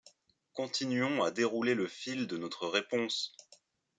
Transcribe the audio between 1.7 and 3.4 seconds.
le fil de notre réponse.